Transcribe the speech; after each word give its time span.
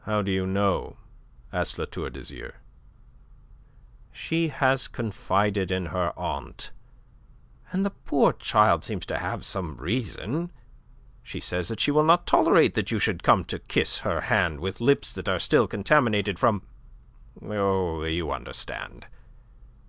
"How 0.00 0.22
do 0.22 0.32
you 0.32 0.44
know?" 0.44 0.96
asked 1.52 1.78
La 1.78 1.84
Tour 1.84 2.10
d'Azyr. 2.10 2.56
"She 4.10 4.48
has 4.48 4.88
confided 4.88 5.70
in 5.70 5.86
her 5.86 6.12
aunt. 6.18 6.72
And 7.70 7.86
the 7.86 7.92
poor 7.92 8.32
child 8.32 8.82
seems 8.82 9.06
to 9.06 9.18
have 9.18 9.44
some 9.44 9.76
reason. 9.76 10.50
She 11.22 11.38
says 11.38 11.72
she 11.78 11.92
will 11.92 12.02
not 12.02 12.26
tolerate 12.26 12.74
that 12.74 12.90
you 12.90 12.98
should 12.98 13.22
come 13.22 13.44
to 13.44 13.60
kiss 13.60 14.00
her 14.00 14.22
hand 14.22 14.58
with 14.58 14.80
lips 14.80 15.12
that 15.14 15.28
are 15.28 15.38
still 15.38 15.68
contaminated 15.68 16.40
from... 16.40 16.62
Oh, 17.40 18.02
you 18.02 18.32
understand. 18.32 19.06